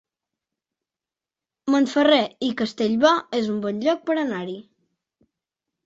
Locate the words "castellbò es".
2.65-3.55